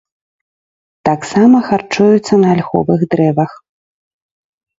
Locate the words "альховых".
2.55-2.99